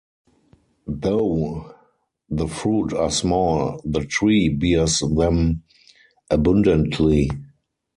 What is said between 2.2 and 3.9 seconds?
the fruit are small,